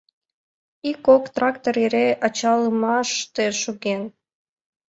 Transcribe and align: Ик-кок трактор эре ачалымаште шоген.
Ик-кок 0.89 1.23
трактор 1.35 1.75
эре 1.85 2.07
ачалымаште 2.25 3.45
шоген. 3.61 4.01